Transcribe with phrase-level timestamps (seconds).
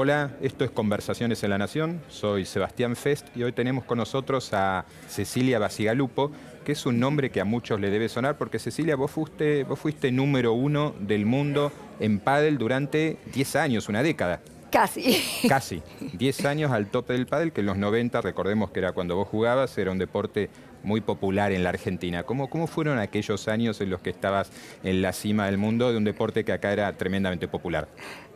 [0.00, 4.50] Hola, esto es Conversaciones en la Nación, soy Sebastián Fest y hoy tenemos con nosotros
[4.52, 6.30] a Cecilia Basigalupo,
[6.64, 9.76] que es un nombre que a muchos le debe sonar porque Cecilia, vos fuiste, vos
[9.76, 14.40] fuiste número uno del mundo en pádel durante 10 años, una década.
[14.70, 15.20] Casi.
[15.48, 15.82] Casi.
[16.12, 19.26] 10 años al tope del pádel, que en los 90, recordemos que era cuando vos
[19.26, 20.48] jugabas, era un deporte
[20.82, 22.22] muy popular en la Argentina.
[22.22, 24.52] ¿Cómo, ¿Cómo fueron aquellos años en los que estabas
[24.84, 27.88] en la cima del mundo de un deporte que acá era tremendamente popular?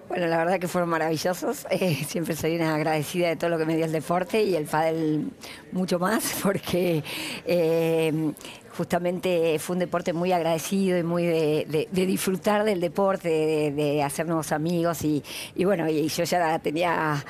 [0.08, 1.66] Bueno, la verdad que fueron maravillosos.
[1.70, 4.66] Eh, siempre soy una agradecida de todo lo que me dio el deporte y el
[4.66, 5.30] pádel
[5.72, 7.02] mucho más, porque
[7.46, 8.32] eh,
[8.76, 14.52] justamente fue un deporte muy agradecido y muy de, disfrutar del deporte, de, hacer nuevos
[14.52, 15.22] amigos y,
[15.64, 17.24] bueno, y yo ya tenía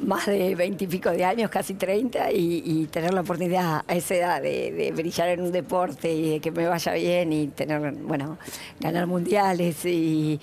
[0.00, 4.92] más de veintipico de años, casi 30, y, tener la oportunidad a esa edad de,
[4.94, 8.38] brillar en un deporte y de que me vaya bien y tener, bueno,
[8.80, 10.40] ganar mundiales y,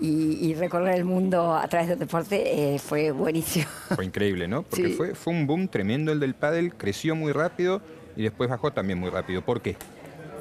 [0.00, 3.66] y, recorrer el mundo a través del deporte eh, fue buenísimo.
[3.94, 4.62] Fue increíble, ¿no?
[4.70, 7.80] Porque fue, fue un boom tremendo el del pádel, creció muy rápido
[8.14, 9.42] y después bajó también muy rápido.
[9.42, 9.76] ¿Por qué?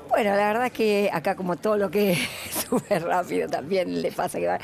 [0.09, 2.17] Bueno, la verdad es que acá como todo lo que
[2.69, 4.58] sube rápido también le pasa que,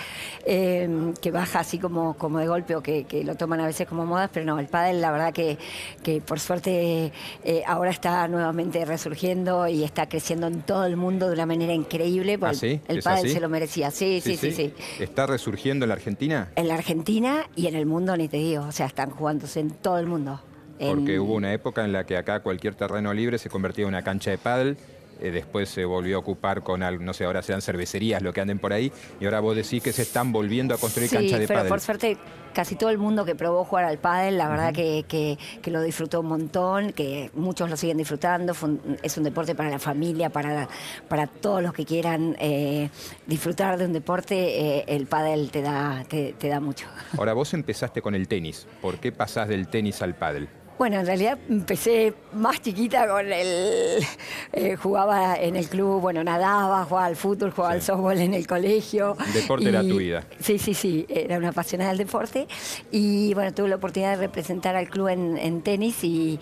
[0.46, 4.06] em, que baja así como, como de golpe o que, lo toman a veces como
[4.06, 5.58] modas, pero no, el pádel la verdad que,
[6.04, 7.12] que por suerte
[7.44, 11.74] eh, ahora está nuevamente resurgiendo y está creciendo en todo el mundo de una manera
[11.74, 12.38] increíble.
[12.42, 12.82] ¿Ah, sí?
[12.88, 16.50] El pádel se lo merecía, sí sí, sí sí, ¿Está resurgiendo en la Argentina?
[16.56, 19.72] En la Argentina y en el mundo, ni te digo, o sea, están jugándose en
[19.72, 20.42] todo el mundo.
[20.80, 24.04] Porque hubo una época en la que acá cualquier terreno libre se convertía en una
[24.04, 24.78] cancha de pádel
[25.22, 28.42] eh, después se volvió a ocupar con, algo, no sé, ahora sean cervecerías lo que
[28.42, 31.48] anden por ahí, y ahora vos decís que se están volviendo a construir canchas de
[31.48, 32.18] pero por suerte
[32.54, 36.28] casi todo el mundo que probó jugar al pádel, la verdad que, lo disfrutó un
[36.28, 38.54] montón, que muchos lo siguen disfrutando,
[39.02, 40.68] es un deporte para la familia, para,
[41.08, 42.90] para todos los que quieran eh,
[43.26, 46.88] disfrutar de un deporte, eh, el pádel te da, te, te da mucho.
[47.18, 50.50] Ahora vos empezaste con el tenis, ¿por qué pasás del tenis al pádel?
[50.82, 54.04] Bueno, en realidad empecé más chiquita con el...
[54.52, 58.48] Eh, jugaba en el club, bueno, nadaba, jugaba al fútbol, jugaba al softball en el
[58.48, 59.16] colegio.
[59.28, 60.24] El deporte era tu vida.
[60.40, 62.48] Sí, sí, sí, era una apasionada del deporte.
[62.90, 66.40] Y bueno, tuve la oportunidad de representar al club en, tenis y,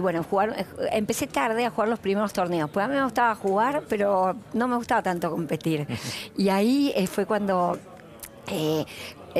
[0.00, 0.66] bueno, jugar...
[0.92, 2.68] Empecé tarde a jugar los primeros torneos.
[2.68, 5.86] Pues a mí me gustaba jugar, pero no me gustaba tanto competir.
[6.36, 7.78] y ahí eh, fue cuando...
[8.48, 8.84] Eh,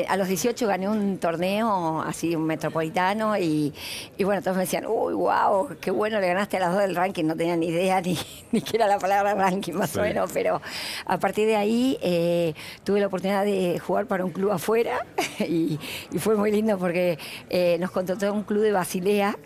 [0.07, 3.73] a los 18 gané un torneo así, un metropolitano, y,
[4.19, 7.25] bueno, todos me decían, uy, wow, qué bueno, le ganaste a las dos del ranking,
[7.25, 8.17] no tenía ni idea ni,
[8.51, 10.61] ni qué era la palabra ranking más o menos, pero
[11.05, 12.53] a partir de ahí eh,
[12.83, 15.05] tuve la oportunidad de jugar para un club afuera
[15.39, 15.79] y,
[16.19, 17.17] fue muy lindo porque
[17.49, 19.37] eh, nos contrató un club de Basilea.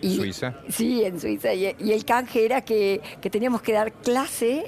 [0.00, 0.54] Sí, Suiza.
[0.68, 4.66] Sí, en Suiza, y, el canje era que, que teníamos que dar clase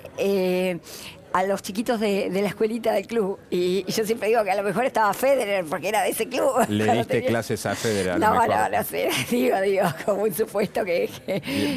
[1.32, 3.38] a los chiquitos de, la escuelita del club.
[3.50, 6.66] Y, yo siempre digo que a lo mejor estaba Federer porque era de ese club.
[6.68, 8.18] ¿Le diste clases a Federer?
[8.18, 9.10] no, no, no sé.
[9.30, 11.08] Digo, digo, como un supuesto que.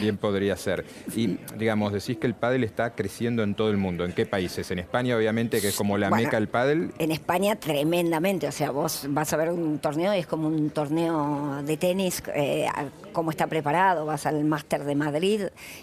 [0.02, 0.86] Bien, podría ser.
[1.16, 4.06] Y digamos, decís que el pádel está creciendo en todo el mundo.
[4.06, 4.70] ¿En qué países?
[4.72, 6.94] En España, obviamente, que es como la meca del pádel.
[6.98, 8.48] En España, tremendamente.
[8.48, 12.24] O sea, vos vas a ver un torneo y es como un torneo de tenis,
[12.34, 12.68] eh,
[13.12, 14.06] cómo está preparado.
[14.06, 15.42] Vas al Máster de Madrid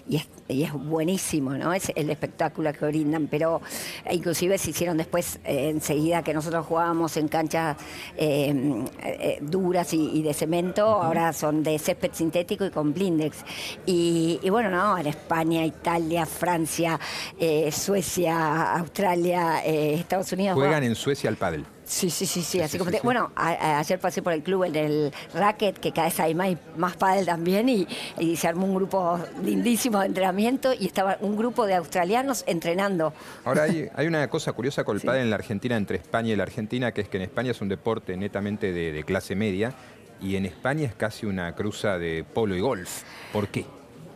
[0.08, 1.72] y es, y es buenísimo, ¿no?
[1.72, 3.28] Es el espectáculo que brindan.
[3.28, 3.59] Pero
[4.04, 7.76] e inclusive se hicieron después eh, enseguida que nosotros jugábamos en canchas
[8.16, 13.38] eh, eh, duras y, de cemento, ahora son de césped sintético y con blindex.
[13.86, 16.98] Y, bueno, no, en España, Italia, Francia,
[17.70, 20.54] Suecia, Australia, Estados Unidos.
[20.54, 21.64] Juegan en Suecia al pádel.
[21.90, 25.76] Sí, sí, sí, sí, así como Bueno, ayer pasé por el club, el del racket,
[25.76, 27.86] que cada vez hay más, más pádel también, y,
[28.36, 33.12] se armó un grupo lindísimo de entrenamiento y estaba un grupo de australianos entrenando.
[33.44, 36.36] Ahora, hay, hay una cosa curiosa con el pádel en la Argentina, entre España y
[36.36, 39.74] la Argentina, que es que en España es un deporte netamente de, de clase media,
[40.20, 43.02] y en España es casi una cruza de polo y golf.
[43.32, 43.66] ¿Por qué?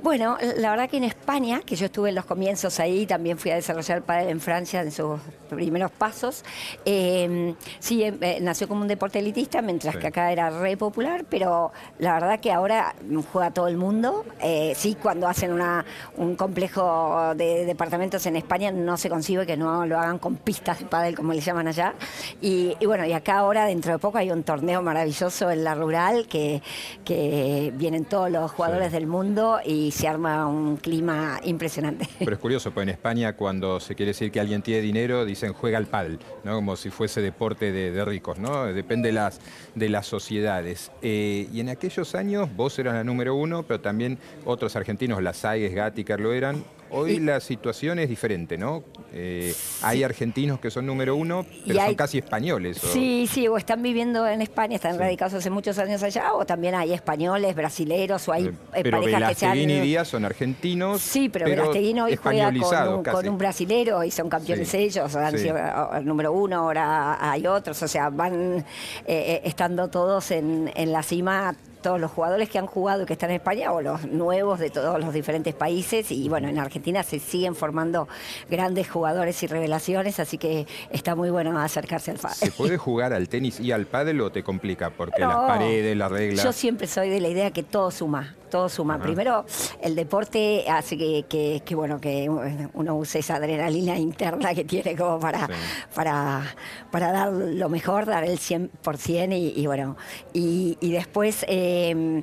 [0.05, 3.53] Bueno, la verdad que en España, que yo estuve en los comienzos ahí, también fui
[3.53, 5.19] a desarrollar pádel en Francia en sus
[5.49, 6.45] primeros pasos,
[6.85, 11.25] em, sí, em, eh, nació como un deporte elitista, mientras que acá era re popular,
[11.27, 12.95] pero la verdad que ahora
[13.33, 14.27] juega todo el mundo.
[14.43, 15.87] Eh, sí, cuando hacen una,
[16.19, 20.81] un complejo de departamentos en España no se concibe que no lo hagan con pistas
[20.81, 21.95] de pádel, como le llaman allá.
[22.43, 26.27] Y, bueno, y acá ahora, dentro de poco, hay un torneo maravilloso en la rural
[26.27, 26.61] que,
[27.07, 32.09] que vienen todos los jugadores del mundo y se arma un clima impresionante.
[32.19, 35.53] Pero es curioso, pues en España cuando se quiere decir que alguien tiene dinero, dicen
[35.53, 36.57] juega al pádel, ¿no?
[36.57, 38.65] Como si fuese deporte de, ricos, ¿no?
[38.65, 39.41] Depende de las,
[39.77, 40.91] de las sociedades.
[41.01, 45.73] Eh, y en aquellos años vos eras la número uno, pero también otros argentinos, Lasaigues,
[45.73, 46.65] Gattiker lo eran,
[46.95, 48.85] Hoy la situación es diferente, ¿no?
[49.13, 52.79] Eh, hay argentinos que son número uno, pero son casi españoles.
[52.79, 56.75] Sí, sí, o están viviendo en España, están radicados hace muchos años allá, o también
[56.75, 58.53] hay españoles, brasileros, o hay eh,
[58.83, 59.59] pero parejas que se han...
[59.59, 61.01] y Díaz son argentinos.
[61.01, 65.39] Sí, pero, pero hoy juega con un, con un, brasilero y son campeones ellos, han
[65.39, 65.57] sido
[65.97, 68.65] el número uno, ahora hay otros, o sea, van
[69.07, 73.13] eh, estando todos en, en la cima todos los jugadores que han jugado y que
[73.13, 77.03] están en España o los nuevos de todos los diferentes países y bueno, en Argentina
[77.03, 78.09] se siguen formando
[78.49, 82.39] grandes jugadores y revelaciones, así que está muy bueno acercarse al pádel.
[82.39, 84.89] ¿Se puede jugar al tenis y al pádel o te complica?
[84.89, 86.43] Porque las paredes, las reglas...
[86.43, 89.01] Yo siempre soy de la idea que todo suma, todo suma.
[89.01, 89.45] Primero,
[89.83, 95.49] el deporte hace que, bueno, que uno use esa adrenalina interna que tiene como para,
[95.93, 96.55] para,
[96.93, 99.97] para dar lo mejor, dar el 100% y, y bueno,
[100.33, 101.45] y, después...
[101.49, 102.23] Eh,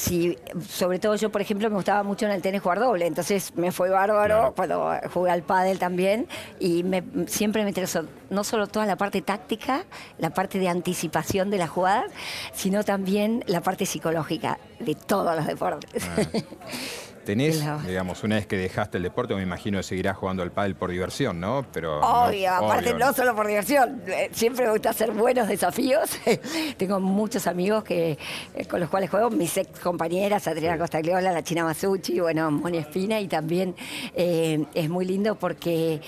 [0.00, 3.52] si, sobre todo yo, por ejemplo, me gustaba mucho en el tenis jugar doble, entonces
[3.54, 6.26] me fue bárbaro cuando jugué al pádel también
[6.58, 9.84] y me, siempre me interesó no solo toda la parte táctica,
[10.16, 12.06] la parte de anticipación de la jugada,
[12.54, 16.02] sino también la parte psicológica de todos los deportes.
[16.16, 16.22] Ah.
[17.24, 20.74] Tenés, digamos, una vez que dejaste el deporte, me imagino que seguirás jugando al pádel
[20.74, 21.66] por diversión, ¿no?
[21.72, 26.10] Pero obvio, aparte no solo por diversión, eh, siempre me gusta hacer buenos desafíos.
[26.78, 28.18] Tengo muchos amigos que
[28.54, 32.50] eh, con los cuales juego, mis ex compañeras, Adriana Costa Cleola, la China Masucci, bueno,
[32.50, 33.74] Moni Espina, y también
[34.14, 36.00] eh, es muy lindo porque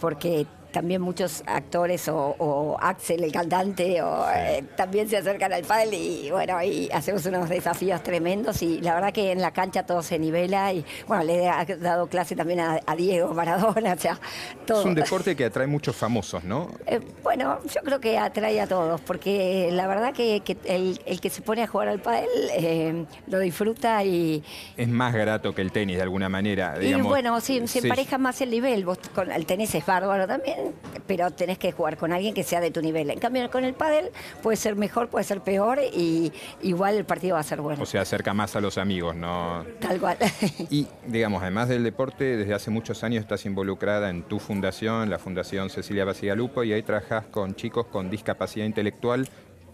[0.00, 5.94] porque también muchos actores o, Axel, el cantante, o, eh, también se acercan al pádel
[5.94, 10.02] y bueno, y hacemos unos desafíos tremendos y la verdad que en la cancha todo
[10.02, 14.18] se nivela y bueno, le he dado clase también a, Diego Maradona, o sea,
[14.66, 14.80] todo.
[14.80, 16.70] Es un deporte que atrae muchos famosos, ¿no?
[16.86, 21.42] Eh, bueno, yo creo que atrae a todos, porque la verdad que, el, que se
[21.42, 24.42] pone a jugar al pádel eh, lo disfruta y...
[24.76, 27.06] Es más grato que el tenis de alguna manera, digamos.
[27.06, 30.63] Y bueno, sí, se empareja más el nivel, vos con el tenis es bárbaro también,
[31.06, 33.10] pero tenés que jugar con alguien que sea de tu nivel.
[33.10, 34.10] En cambio, con el pádel
[34.42, 36.32] puede ser mejor, puede ser peor y
[36.62, 37.82] igual el partido va a ser bueno.
[37.82, 39.64] O sea, acerca más a los amigos, ¿no?
[39.80, 40.18] Tal cual.
[40.70, 45.18] Y, digamos, además del deporte, desde hace muchos años estás involucrada en tu fundación, la
[45.18, 49.28] Fundación Cecilia Basigalupo, y ahí trabajas con chicos con discapacidad intelectual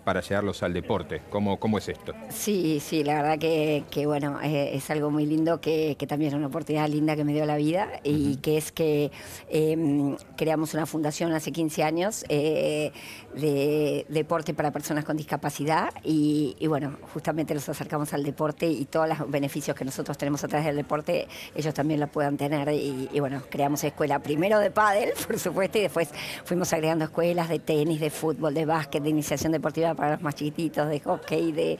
[0.05, 1.23] para llevarlos al deporte.
[1.31, 2.12] ¿Cómo, cómo es esto?
[2.31, 6.49] Sí, sí, la verdad que, bueno, eh, es algo muy lindo que, también es una
[6.49, 9.12] oportunidad linda que me dio la vida y que es que
[9.49, 12.91] em, creamos una fundación hace 15 años eh,
[13.35, 19.08] de deporte para personas con discapacidad y, bueno, justamente los acercamos al deporte y todos
[19.08, 23.08] los beneficios que nosotros tenemos a través del deporte, ellos también lo puedan tener y,
[23.12, 26.08] y bueno, creamos escuela primero de pádel, por supuesto, y después
[26.44, 30.35] fuimos agregando escuelas de tenis, de fútbol, de básquet, de iniciación deportiva para los más
[30.35, 31.79] chiquititos, de hockey, de,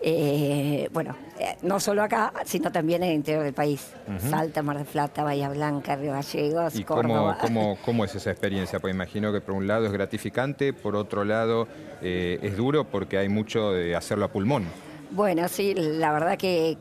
[0.00, 3.92] eh, bueno, eh, no solo acá, sino también en el interior del país.
[4.28, 7.38] Salta, Mar del Plata, Bahía Blanca, Río Gallegos, ¿Y Córdoba.
[7.40, 8.80] Cómo, cómo, es esa experiencia?
[8.80, 11.68] Pues imagino que por un lado es gratificante, por otro lado
[12.02, 14.66] eh, es duro porque hay mucho de hacerlo a pulmón.
[15.12, 16.78] Bueno, sí, la verdad que,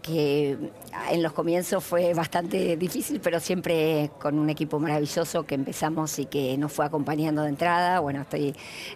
[1.11, 6.25] en los comienzos fue bastante difícil, pero siempre con un equipo maravilloso que empezamos y
[6.25, 7.99] que nos fue acompañando de entrada.
[7.99, 8.53] Bueno, estoy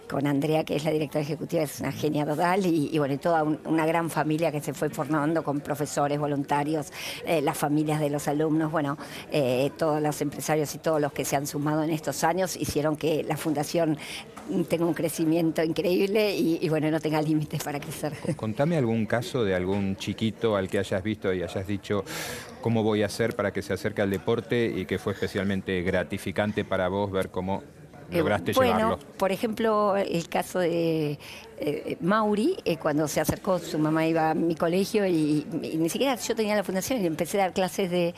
[0.08, 3.42] con Andrea, que es la directora ejecutiva, es una genia total, y, bueno, y toda
[3.42, 6.92] una gran familia que se fue formando con profesores, voluntarios,
[7.26, 8.96] eh, las familias de los alumnos, bueno,
[9.32, 12.96] eh, todos los empresarios y todos los que se han sumado en estos años hicieron
[12.96, 13.98] que la fundación
[14.68, 18.12] tenga un crecimiento increíble y, y bueno, no tenga límites para crecer.
[18.36, 22.04] Contame algún caso de algún chiquito al que hayas visto y hayas dicho
[22.60, 26.64] cómo voy a hacer para que se acerque al deporte y que fue especialmente gratificante
[26.64, 27.62] para vos ver cómo
[28.10, 31.18] eh, lograste bueno, Por ejemplo, el caso de
[31.58, 36.16] eh, Mauri, eh, cuando se acercó, su mamá iba a mi colegio y, ni siquiera
[36.16, 38.14] yo tenía la fundación y empecé a dar clases de,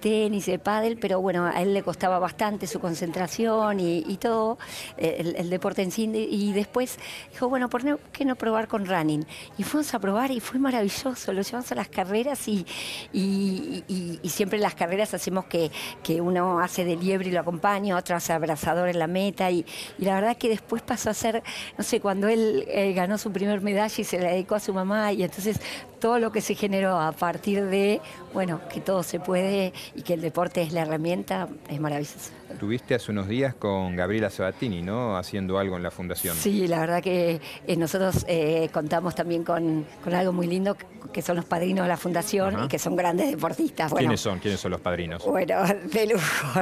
[0.00, 4.58] tenis, de pádel, pero bueno, a él le costaba bastante su concentración y, todo,
[4.96, 6.98] el, deporte en sí, y después
[7.32, 9.26] dijo, bueno, ¿por qué no probar con running?
[9.58, 12.64] Y fuimos a probar y fue maravilloso, lo llevamos a las carreras y,
[13.12, 15.70] y siempre en las carreras hacemos que,
[16.02, 19.64] que uno hace de liebre y lo acompaña, otro hace abrazador en la meta y,
[19.98, 21.42] la verdad que después pasó a ser,
[21.76, 22.64] no sé, cuando él
[22.94, 25.60] ganó su primer medalla y se la dedicó a su mamá y entonces
[26.06, 28.00] todo lo que se generó a partir de,
[28.32, 32.30] bueno, que todo se puede y que el deporte es la herramienta, es maravilloso.
[32.60, 35.16] Tuviste hace unos días con Gabriela Sabatini, ¿no?
[35.16, 36.36] Haciendo algo en la fundación.
[36.36, 40.76] Sí, la verdad que eh, nosotros eh, contamos también con, algo muy lindo,
[41.12, 43.92] que son los padrinos de la fundación y que son grandes deportistas.
[43.92, 44.38] ¿Quiénes son?
[44.38, 45.24] ¿Quiénes son los padrinos?
[45.26, 46.60] Bueno, de lujo.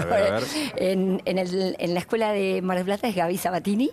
[0.76, 1.20] En,
[1.94, 3.90] la escuela de Mar del Plata es Gaby Sabatini,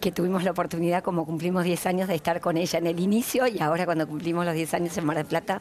[0.00, 3.46] que tuvimos la oportunidad, como cumplimos 10 años, de estar con ella en el inicio
[3.46, 5.60] y ahora cuando cumplimos los 10 años en Mar del Plata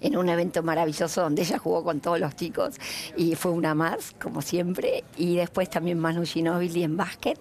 [0.00, 2.76] en un evento maravilloso donde ella jugó con todos los chicos
[3.16, 5.04] y fue una más, como siempre.
[5.16, 7.38] Y después también Manu Ginóbili en básquet.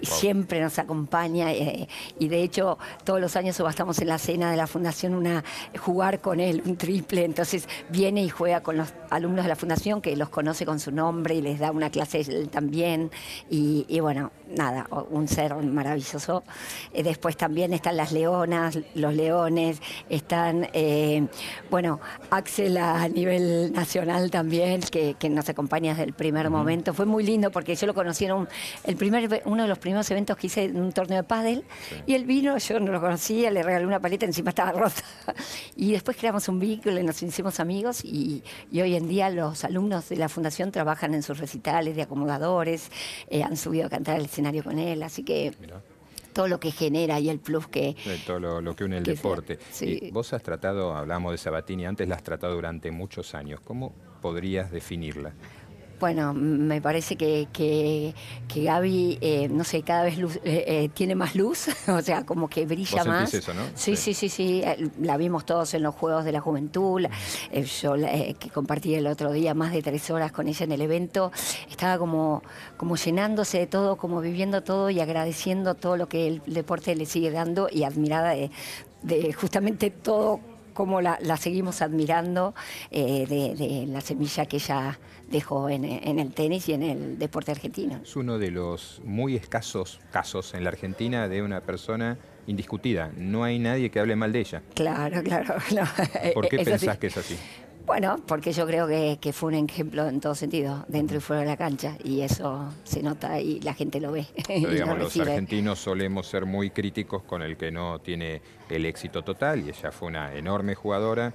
[0.00, 1.52] Y siempre nos acompaña.
[1.52, 5.44] Eh, y de hecho, todos los años subastamos en la cena de la fundación una
[5.78, 7.24] jugar con él, un triple.
[7.24, 10.90] Entonces viene y juega con los alumnos de la fundación que los conoce con su
[10.90, 13.10] nombre y les da una clase él también.
[13.50, 16.44] Y, bueno, nada, un ser maravilloso.
[16.92, 21.26] Eh, después también están las leonas, los leones, están, eh,
[21.70, 21.93] bueno,
[22.30, 26.94] Axel a nivel nacional también, que, nos acompaña desde el primer momento.
[26.94, 28.48] Fue muy lindo porque yo lo conocí en un,
[28.84, 31.64] el primer, uno de los primeros eventos que hice en un torneo de pádel
[32.06, 35.02] y él vino, yo no lo conocía, le regalé una paleta, encima estaba rota.
[35.76, 40.16] y después creamos un vínculo, nos hicimos amigos y, hoy en día los alumnos de
[40.16, 42.90] la fundación trabajan en sus recitales de acomodadores,
[43.28, 45.52] eh, han subido a cantar al escenario con él, así que
[46.34, 47.96] todo lo que genera y el plus que...
[48.26, 49.58] todo lo, que une el deporte.
[49.80, 53.60] Y vos has tratado, hablamos de Sabatini antes, la has tratado durante muchos años.
[53.60, 55.32] ¿Cómo podrías definirla?
[56.04, 58.12] Bueno, me parece que, que,
[58.54, 62.66] Gaby, eh, no sé, cada vez eh, eh, tiene más luz, o sea, como que
[62.66, 63.32] brilla más.
[63.32, 63.62] Eso, ¿no?
[63.74, 64.62] Sí, sí, sí, sí,
[65.00, 67.06] La vimos todos en los Juegos de la Juventud.
[67.80, 67.94] yo
[68.38, 71.32] que compartí el otro día más de tres horas con ella en el evento,
[71.70, 72.42] estaba como,
[72.76, 77.06] como llenándose de todo, como viviendo todo y agradeciendo todo lo que el deporte le
[77.06, 78.50] sigue dando y admirada de,
[79.00, 80.40] de justamente todo
[80.74, 82.54] cómo la, seguimos admirando
[82.90, 88.00] eh, de, la semilla que ella dejó en, el tenis y en el deporte argentino.
[88.02, 93.10] Es uno de los muy escasos casos en la Argentina de una persona indiscutida.
[93.16, 94.62] No hay nadie que hable mal de ella.
[94.74, 95.54] Claro, claro.
[96.34, 97.38] ¿Por qué pensás que es así?
[97.86, 101.48] Bueno, porque yo creo que, fue un ejemplo en todo sentido, dentro y fuera de
[101.48, 104.26] la cancha, y eso se nota y la gente lo ve.
[104.48, 109.66] digamos, los argentinos solemos ser muy críticos con el que no tiene el éxito total,
[109.66, 111.34] y ella fue una enorme jugadora,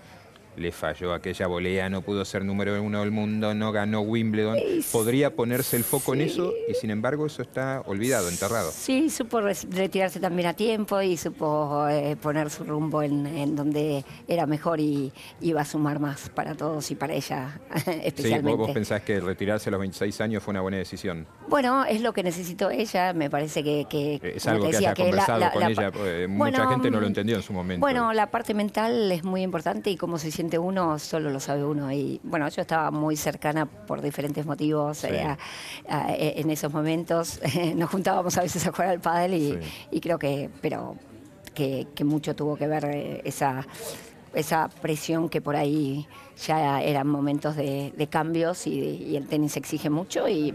[0.59, 4.57] le falló aquella volea, no pudo ser número uno del mundo, no ganó Wimbledon.
[4.91, 8.71] Podría ponerse el foco en eso y sin embargo eso está olvidado, enterrado.
[8.71, 14.45] Sí, supo retirarse también a tiempo y supo eh, poner su rumbo en, donde era
[14.45, 15.11] mejor y
[15.41, 17.59] iba a sumar más para todos y para ella
[18.03, 18.19] especialmente.
[18.49, 21.25] Sí, ¿vos, pensás que retirarse a los 26 años fue una buena decisión?
[21.47, 24.19] Bueno, es lo que necesitó ella, me parece que...
[24.35, 27.53] es algo que haya conversado con ella, eh, mucha gente no lo entendió en su
[27.53, 27.79] momento.
[27.79, 31.63] Bueno, la parte mental es muy importante y cómo se siente uno, solo lo sabe
[31.63, 31.91] uno.
[31.91, 35.37] Y bueno, yo estaba muy cercana por diferentes motivos eh,
[35.87, 37.39] en esos momentos.
[37.75, 39.59] Nos juntábamos a veces a jugar al pádel
[39.91, 40.95] y, creo que, pero
[41.53, 43.67] que, mucho tuvo que ver eh, esa
[44.33, 46.07] esa presión que por ahí
[46.45, 50.53] ya eran momentos de, cambios y, el tenis exige mucho y,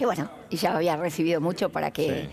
[0.00, 2.28] bueno, y ya había recibido mucho para que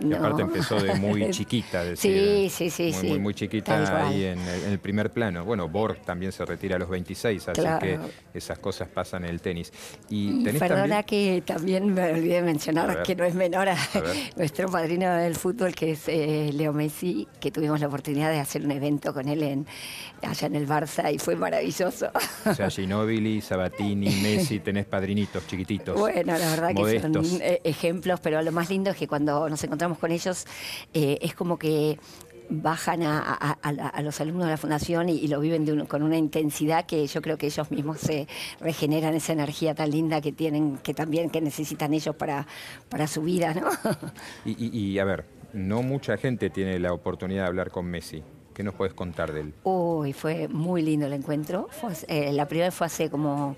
[0.00, 4.38] y aparte empezó de muy chiquita, decir, sí, sí, sí, muy, muy, chiquita ahí en
[4.38, 5.44] el, primer plano.
[5.44, 7.98] Bueno, Borg también se retira a los 26, así que
[8.34, 9.72] esas cosas pasan en el tenis.
[10.08, 13.76] Y, perdona que también me olvidé mencionar que no es menor a,
[14.36, 18.64] nuestro padrino del fútbol, que es eh, Leo Messi, que tuvimos la oportunidad de hacer
[18.64, 19.66] un evento con él en,
[20.22, 22.10] allá en el Barça y fue maravilloso.
[22.44, 25.98] O sea, Ginóbili, Sabatini, Messi, tenés padrinitos chiquititos.
[25.98, 29.62] Bueno, la verdad que son eh, ejemplos, pero lo más lindo es que cuando nos
[29.64, 30.46] encontramos con ellos,
[30.94, 31.98] eh, es como que
[32.50, 37.22] bajan a, los alumnos de la fundación y, lo viven con una intensidad que yo
[37.22, 38.26] creo que ellos mismos se
[38.60, 42.46] regeneran esa energía tan linda que tienen, que también que necesitan ellos para,
[42.88, 43.70] para su vida, ¿no?
[44.44, 48.22] Y, a ver, no mucha gente tiene la oportunidad de hablar con Messi.
[48.52, 49.54] ¿Qué nos puedes contar de él?
[49.62, 51.68] Uy, fue muy lindo el encuentro.
[52.08, 53.56] Eh, la primera fue hace como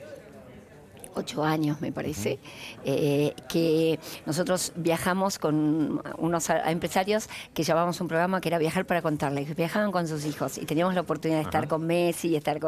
[1.14, 2.38] ocho años, me parece,
[2.84, 9.02] eh, que nosotros viajamos con unos empresarios que llevábamos un programa que era Viajar para
[9.02, 9.54] contarles.
[9.56, 12.58] Viajaban con sus hijos y teníamos la oportunidad de estar con Messi, y estar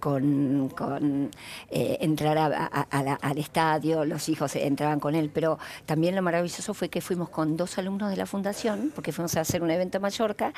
[0.00, 1.30] con, con,
[1.70, 7.00] eh, entrar al estadio, los hijos entraban con él, pero también lo maravilloso fue que
[7.00, 10.52] fuimos con dos alumnos de la fundación, porque fuimos a hacer un evento en Mallorca,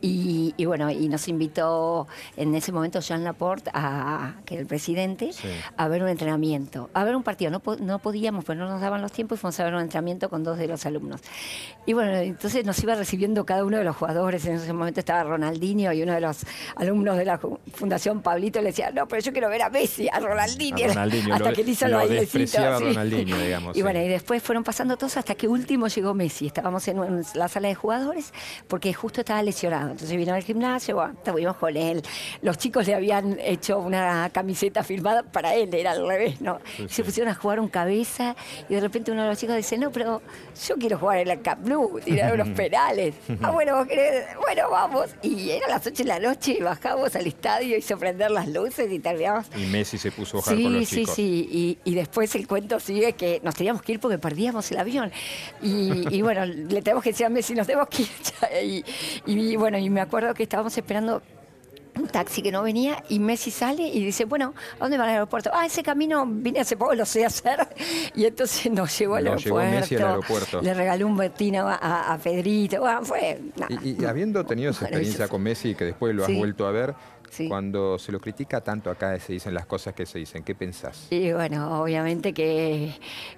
[0.00, 5.30] y, bueno, y nos invitó en ese momento Jean Laporte, a, que era el presidente,
[5.76, 7.50] a ver un entrenamiento a ver un partido.
[7.50, 10.28] No, no podíamos, pues no nos daban los tiempos y fuimos a ver un entrenamiento
[10.28, 11.20] con dos de los alumnos.
[11.86, 14.44] Y bueno, entonces nos iba recibiendo cada uno de los jugadores.
[14.46, 16.44] En ese momento estaba Ronaldinho y uno de los
[16.76, 17.38] alumnos de la
[17.72, 20.86] Fundación Pablito le decía, no, pero yo quiero ver a Messi, a Ronaldinho.
[21.32, 23.76] hasta que le hizo lo Ronaldinho, digamos.
[23.76, 26.46] Y bueno, y después fueron pasando todos hasta que último llegó Messi.
[26.46, 28.32] Estábamos en la sala de jugadores
[28.68, 29.90] porque justo estaba lesionado.
[29.90, 32.02] Entonces vino al gimnasio, estuvimos con él.
[32.42, 36.60] Los chicos le habían hecho una camiseta firmada para él, era al revés, ¿no?
[36.88, 38.36] Se pusieron a jugar un cabeza
[38.68, 40.22] y de repente uno de los chicos dice, no, pero
[40.66, 43.14] yo quiero jugar en la Camp Nou, tirar unos penales.
[43.42, 44.24] ah, bueno, vos querés?
[44.40, 45.10] bueno, vamos.
[45.22, 48.90] Y era las 8 de la noche y bajamos al estadio, hizo prender las luces
[48.90, 49.46] y terminamos.
[49.56, 51.14] Y Messi se puso a jugar con los chicos.
[51.14, 54.70] Sí, sí, y, y después el cuento sigue que nos teníamos que ir porque perdíamos
[54.70, 55.12] el avión.
[55.62, 58.08] Y, bueno, le tenemos que decir a Messi, nos tenemos que ir.
[58.62, 58.84] Y,
[59.26, 61.22] y bueno, y me acuerdo que estábamos esperando
[61.98, 65.10] un taxi que no venía y Messi sale y dice, bueno, ¿a dónde va al
[65.10, 65.50] aeropuerto?
[65.52, 67.66] Ah, ese camino vine hace poco, lo sé hacer.
[68.14, 72.80] Y entonces nos llevó al, aeropuerto, Le regaló un botín a, Pedrito.
[72.80, 73.40] Bueno, fue,
[73.82, 76.94] y, habiendo tenido esa experiencia con Messi que después lo has vuelto a ver,
[77.48, 81.08] cuando se lo critica tanto acá, se dicen las cosas que se dicen, ¿qué pensás?
[81.10, 82.94] Y bueno, obviamente que,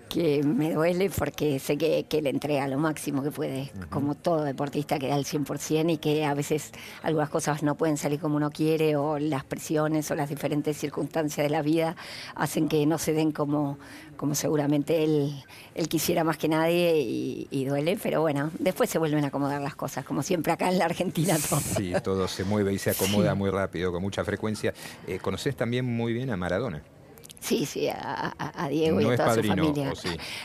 [0.08, 4.44] que me duele porque sé que, que le entrega lo máximo que puede, como todo
[4.44, 8.36] deportista que da el 100% y que a veces algunas cosas no pueden salir como
[8.36, 11.96] uno quiere o las presiones o las diferentes circunstancias de la vida
[12.34, 13.78] hacen que no se den como,
[14.16, 19.24] como seguramente él, él quisiera más que nadie y, duele, pero bueno, después se vuelven
[19.24, 21.60] a acomodar las cosas, como siempre acá en la Argentina todo.
[21.60, 22.26] Sí, todo.
[22.28, 24.74] se mueve y se acomoda muy rápido con mucha frecuencia.
[25.06, 26.82] Eh, ¿Conoces también muy bien a Maradona?
[27.40, 29.92] Sí, sí, a, Diego y a toda su familia.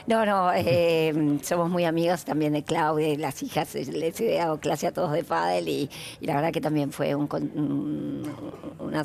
[0.08, 3.74] No, no, eh, somos muy amigos también de Claudia y las hijas.
[3.76, 5.90] Les he dado clase a todos de pádel y,
[6.22, 7.28] la verdad que también fue un,
[8.80, 9.04] un,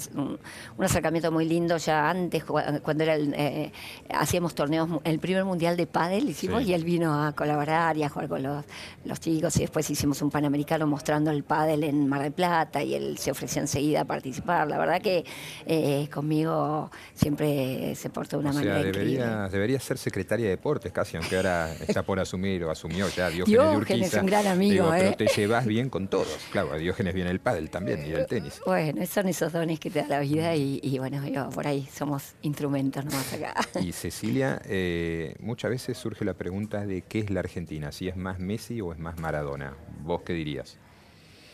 [0.78, 3.73] acercamiento muy lindo ya antes, cuando era eh,
[4.11, 8.09] hacíamos torneos, el primer mundial de pádel hicimos y él vino a colaborar y a
[8.09, 8.64] jugar con los,
[9.04, 12.95] los chicos y después hicimos un panamericano mostrando el pádel en Mar del Plata y
[12.95, 14.68] él se ofreció enseguida a participar.
[14.68, 15.25] La verdad que
[15.66, 21.16] eh, conmigo siempre se porta de una manera debería, debería ser secretaria de deportes casi,
[21.16, 24.90] aunque ahora está por asumir o asumió ya Diógenes, Diógenes es un gran amigo.
[24.90, 25.14] Pero ¿eh?
[25.16, 26.38] te llevas bien con todos.
[26.50, 28.61] Claro, a Diógenes viene el pádel también y el tenis.
[28.64, 32.35] Bueno, son esos dones que te da la vida y, bueno, yo, por ahí somos
[32.42, 33.54] instrumentos nomás acá.
[33.80, 38.17] Y Cecilia, eh, muchas veces surge la pregunta de qué es la Argentina, si es
[38.17, 39.75] más Messi o es más Maradona.
[40.02, 40.78] ¿Vos qué dirías?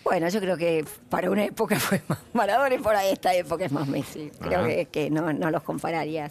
[0.04, 3.64] Bueno, yo creo que para una época fue más Maradona y por ahí esta época
[3.64, 4.30] es más Messi.
[4.38, 6.30] Creo que, no, los compararía.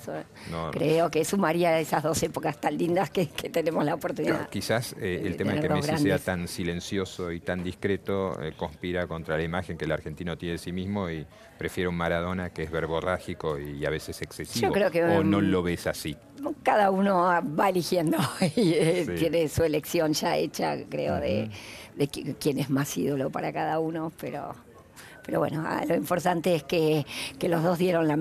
[0.72, 4.50] creo que sumaría esas dos épocas tan lindas que, tenemos la oportunidad.
[4.50, 9.08] quizás eh, el tema de que Messi sea tan silencioso y tan discreto eh, conspira
[9.08, 11.26] contra la imagen que el argentino tiene de sí mismo y
[11.58, 14.72] prefiere un Maradona que es verborrágico y a veces excesivo.
[14.72, 16.16] creo que, ¿O no lo ves así?
[16.62, 17.24] Cada uno
[17.60, 18.18] va eligiendo
[18.56, 21.50] y eh, tiene su elección ya hecha, creo, de
[21.96, 24.56] de quién es más ídolo para cada uno, pero
[25.26, 27.06] pero bueno, ah, lo importante es que,
[27.42, 28.18] los dos dieron la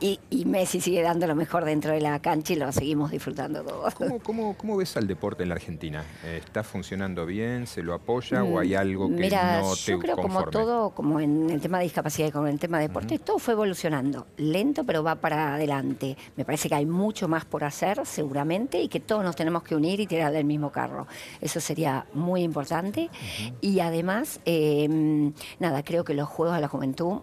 [0.00, 3.62] y, y, Messi sigue dando lo mejor dentro de la cancha y lo seguimos disfrutando
[3.62, 3.94] todos.
[3.94, 6.04] ¿Cómo, cómo, ves al deporte en la Argentina?
[6.24, 7.66] ¿Está funcionando bien?
[7.66, 11.48] ¿Se lo apoya o hay algo que no te yo creo como todo, como en
[11.50, 14.26] el tema de discapacidad y como en el tema de deporte, todo fue evolucionando.
[14.36, 16.16] Lento, pero va para adelante.
[16.36, 19.74] Me parece que hay mucho más por hacer, seguramente, y que todos nos tenemos que
[19.74, 21.06] unir y tirar del mismo carro.
[21.40, 23.10] Eso sería muy importante.
[23.60, 27.20] Y además, em, nada, creo que los Juegos de la Juventud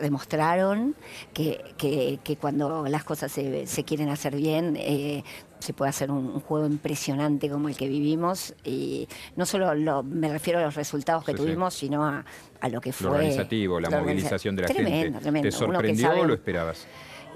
[0.00, 0.94] demostraron
[1.34, 5.24] que, cuando las cosas se, quieren hacer bien, eh,
[5.58, 8.54] se puede hacer un, juego impresionante como el que vivimos.
[8.64, 12.24] Y no solo me refiero a los resultados que tuvimos, sino a,
[12.70, 13.08] lo que fue.
[13.08, 15.42] Lo organizativo, la movilización de la gente.
[15.42, 16.86] ¿Te sorprendió o lo esperabas?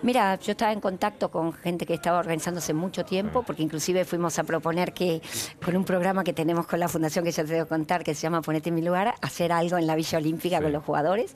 [0.03, 4.39] Mira, yo estaba en contacto con gente que estaba organizándose mucho tiempo, porque inclusive fuimos
[4.39, 5.23] a proponer que
[5.65, 8.23] con un programa que tenemos con la fundación que ya te debo contar, que se
[8.23, 11.35] llama Ponete en mi lugar, hacer algo en la Villa Olímpica con los jugadores.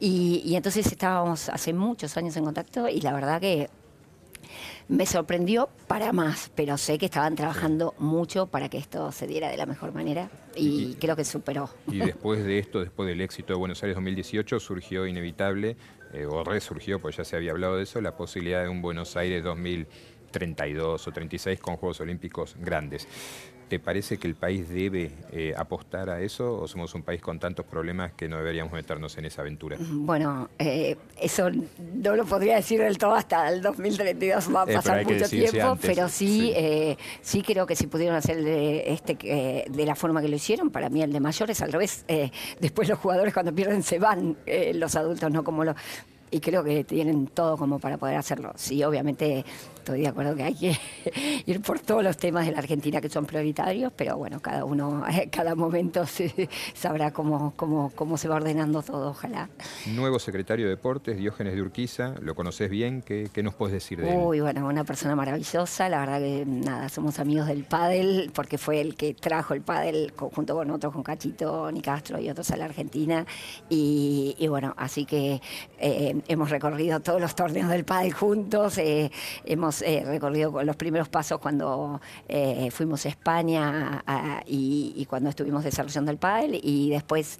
[0.00, 3.68] Y, y, entonces estábamos hace muchos años en contacto y la verdad que
[4.88, 9.50] me sorprendió para más, pero sé que estaban trabajando mucho para que esto se diera
[9.50, 11.68] de la mejor manera y, creo que superó.
[11.90, 15.76] Y después de esto, después del éxito de Buenos Aires 2018, surgió inevitable
[16.12, 19.16] eh, o resurgió, pues ya se había hablado de eso, la posibilidad de un Buenos
[19.16, 23.06] Aires 2032 o 36 con Juegos Olímpicos grandes.
[23.68, 27.38] ¿Te parece que el país debe eh, apostar a eso o somos un país con
[27.38, 29.76] tantos problemas que no deberíamos meternos en esa aventura?
[29.78, 35.04] Bueno, eh, eso no lo podría decir del todo hasta el 2032, va a pasar
[35.04, 36.54] mucho tiempo, pero sí,
[37.20, 37.42] sí.
[37.42, 41.02] creo que si pudieron hacer de, este, de la forma que lo hicieron, para mí
[41.02, 42.04] el de mayores al revés,
[42.60, 44.36] después los jugadores cuando pierden se van,
[44.74, 45.76] los adultos no como los
[46.30, 48.52] y creo que tienen todo como para poder hacerlo.
[48.56, 49.44] Sí, obviamente
[49.88, 50.78] estoy de acuerdo que hay que
[51.46, 55.02] ir por todos los temas de la Argentina que son prioritarios, pero bueno, cada uno,
[55.32, 59.48] cada momento se, sabrá cómo, cómo, cómo se va ordenando todo, ojalá.
[59.86, 63.00] Nuevo secretario de Deportes, Diógenes de Urquiza, ¿lo conoces bien?
[63.00, 64.18] ¿Qué, qué nos puedes decir de él?
[64.18, 68.82] Uy, bueno, una persona maravillosa, la verdad que nada, somos amigos del pádel, porque fue
[68.82, 72.66] el que trajo el pádel junto con otros, con Cachito, Nicastro y otros a la
[72.66, 73.24] Argentina,
[73.70, 75.40] y, bueno, así que
[75.78, 79.10] eh, hemos recorrido todos los torneos del pádel juntos, eh,
[79.44, 82.00] hemos eh, recorrido los primeros pasos cuando
[82.70, 84.04] fuimos a España
[84.46, 87.38] y, y, cuando estuvimos desarrollando el pádel, y después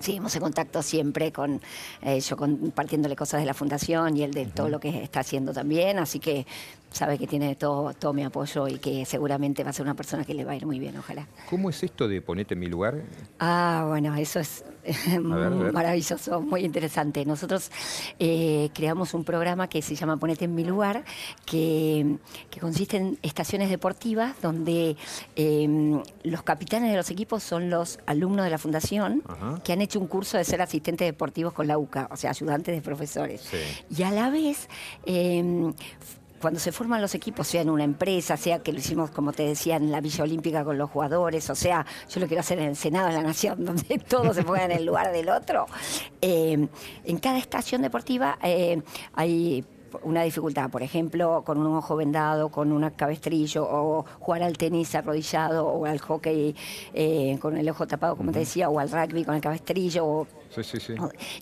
[0.00, 1.60] Seguimos en contacto siempre con
[2.02, 5.52] eh, yo compartiéndole cosas de la fundación y él de todo lo que está haciendo
[5.52, 6.46] también, así que
[6.94, 10.24] sabe que tiene todo, todo mi apoyo y que seguramente va a ser una persona
[10.24, 11.26] que le va a ir muy bien, ojalá.
[11.50, 13.02] ¿Cómo es esto de ponerte en mi lugar?
[13.40, 14.64] Ah, bueno, eso es
[15.20, 17.24] maravilloso, muy interesante.
[17.24, 17.70] Nosotros
[18.18, 21.04] eh, creamos un programa que se llama Ponete en mi lugar,
[21.44, 22.16] que,
[22.60, 24.96] consiste en estaciones deportivas donde
[25.36, 29.22] em, los capitanes de los equipos son los alumnos de la fundación
[29.64, 32.74] que han hecho un curso de ser asistentes deportivos con la UCA, o sea, ayudantes
[32.74, 33.42] de profesores.
[33.96, 34.68] Y a la vez
[35.06, 35.72] eh,
[36.44, 39.44] cuando se forman los equipos, sea en una empresa, sea que lo hicimos, como te
[39.44, 42.66] decía, en la Villa Olímpica con los jugadores, o sea, yo lo quiero hacer en
[42.66, 45.64] el Senado de la Nación, donde todos se pongan en el lugar del otro.
[46.20, 46.68] Eh,
[47.04, 48.82] en cada estación deportiva eh,
[49.14, 49.64] hay
[50.02, 54.94] una dificultad, por ejemplo, con un ojo vendado, con un cabestrillo, o jugar al tenis
[54.94, 56.54] arrodillado, o al hockey
[56.92, 60.26] eh, con el ojo tapado, como te decía, o al rugby con el cabestrillo, o
[60.62, 60.94] Sí, sí,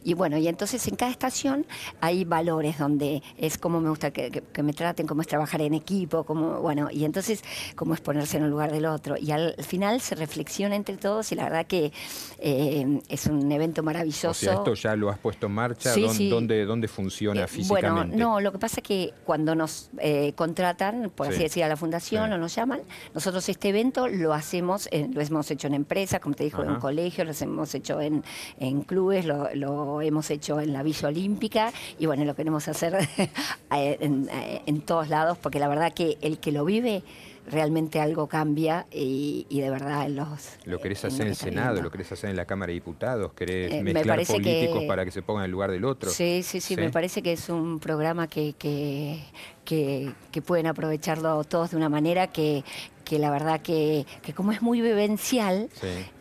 [0.05, 1.67] Y bueno, y entonces en cada estación
[2.01, 6.25] hay valores donde es como me gusta que, me traten, cómo es trabajar en equipo,
[6.25, 7.43] como, bueno, y entonces
[7.77, 9.17] cómo es ponerse en el lugar del otro.
[9.19, 11.93] Y al final se reflexiona entre todos y la verdad que
[12.39, 14.31] eh, es un evento maravilloso.
[14.31, 15.95] O sea, esto ya lo has puesto en marcha,
[16.31, 18.17] ¿Dónde, ¿dónde, funciona eh, físicamente?
[18.17, 21.69] Bueno, no, lo que pasa es que cuando nos eh, contratan, por así decir, a
[21.69, 22.81] la fundación o nos llaman,
[23.15, 27.27] nosotros este evento lo hacemos, lo hemos hecho en empresas, como te dijo, en colegios,
[27.27, 28.25] lo hemos hecho en,
[28.59, 32.97] en clubes lo, hemos hecho en la Villa Olímpica y bueno, lo queremos hacer
[33.71, 37.03] en, todos lados porque la verdad que el que lo vive
[37.51, 40.59] realmente algo cambia y, de verdad los...
[40.65, 41.83] ¿Lo querés hacer en el Senado?
[41.83, 43.33] ¿Lo querés hacer en la Cámara de Diputados?
[43.33, 46.11] ¿Querés eh, mezclar políticos para que se pongan en el lugar del otro?
[46.11, 49.23] Sí, sí, sí, me parece que es un programa que, que,
[49.65, 52.65] que, pueden aprovecharlo todos de una manera que,
[53.05, 55.69] que la verdad que, que como es muy vivencial,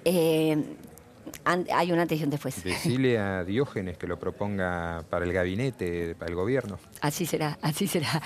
[0.06, 0.58] eh,
[1.45, 2.63] hay una atención después.
[2.63, 6.80] Decirle a Diógenes que lo proponga para el gabinete, para el gobierno.
[7.01, 8.21] Así será, así será.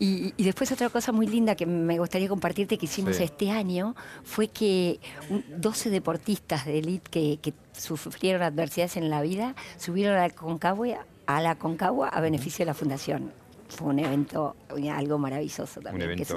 [0.00, 4.48] Y, después otra cosa muy linda que me gustaría compartirte que hicimos este año fue
[4.48, 4.98] que
[5.56, 11.40] 12 deportistas de élite que, sufrieron adversidades en la vida subieron a la Concagua, a
[11.40, 13.32] la Concagua a beneficio de la fundación
[13.68, 14.56] fue un evento,
[14.92, 15.96] algo maravilloso también.
[15.96, 16.36] Un evento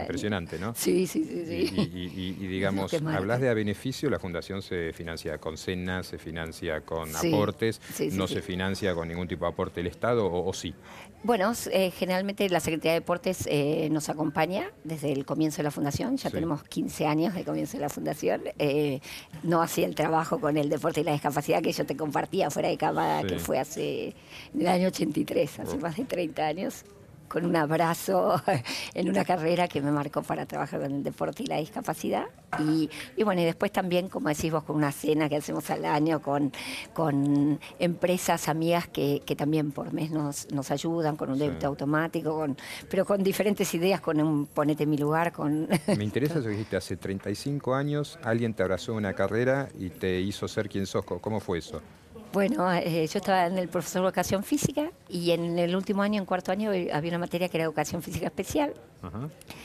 [0.00, 0.74] impresionante, ¿no?
[0.74, 1.72] Sí, sí, sí.
[1.76, 7.14] Y, digamos, hablas de a beneficio, la fundación se financia con cenas, se financia con
[7.14, 7.80] aportes,
[8.12, 10.74] no se financia con ningún tipo de aporte del Estado, o, sí?
[11.22, 15.70] Bueno, eh, generalmente la Secretaría de Deportes eh, nos acompaña desde el comienzo de la
[15.70, 18.42] fundación, ya tenemos 15 años de comienzo de la fundación.
[18.58, 19.00] Eh,
[19.42, 22.68] no hacía el trabajo con el deporte y la discapacidad que yo te compartía fuera
[22.68, 24.14] de cámara, que fue hace,
[24.54, 26.59] en el año 83, hace más de 30 años
[27.30, 28.42] con un abrazo
[28.94, 32.24] en una carrera que me marcó para trabajar con el deporte y la discapacidad.
[32.58, 32.90] Y,
[33.22, 36.52] bueno, y después también, como decís vos, con una cena que hacemos al año con,
[36.92, 42.56] con empresas amigas que, también por mes nos, nos ayudan, con un débito automático, con,
[42.90, 45.30] pero con diferentes ideas, con un ponete en mi lugar.
[45.30, 49.90] con Me interesa eso que dijiste, hace 35 años alguien te abrazó una carrera y
[49.90, 51.04] te hizo ser quien sos.
[51.04, 51.80] ¿Cómo fue eso?
[52.32, 56.20] Bueno, eh, yo estaba en el profesor de educación física y en el último año,
[56.20, 58.72] en cuarto año, eh, había una materia que era educación física especial.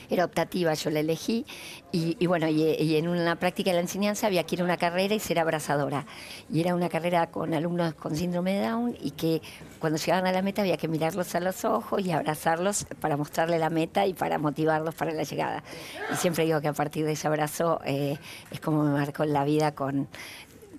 [0.09, 1.45] Era optativa, yo la elegí.
[1.91, 5.13] Y, bueno, y, en una práctica de la enseñanza había que ir a una carrera
[5.13, 6.05] y ser abrazadora.
[6.51, 9.41] Y era una carrera con alumnos con síndrome de Down y que
[9.79, 13.59] cuando llegaban a la meta había que mirarlos a los ojos y abrazarlos para mostrarle
[13.59, 15.63] la meta y para motivarlos para la llegada.
[16.11, 18.17] Y siempre digo que a partir de ese abrazo eh,
[18.51, 20.07] es como me marcó la vida con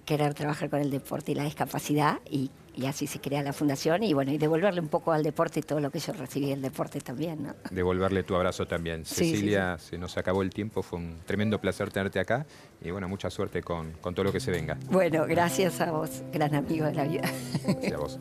[0.07, 2.51] querer trabajar con el deporte y la discapacidad y,
[2.87, 5.90] así se crea la fundación y bueno, y devolverle un poco al deporte todo lo
[5.90, 7.42] que yo recibí del deporte también.
[7.42, 7.55] ¿no?
[7.71, 9.05] Devolverle tu abrazo también.
[9.07, 12.47] Cecilia, se nos acabó el tiempo, fue un tremendo placer tenerte acá
[12.83, 14.79] y bueno, mucha suerte con, con todo lo que se venga.
[14.90, 17.31] Bueno, gracias a vos, gran amigo de la vida.
[17.64, 18.21] Gracias a vos.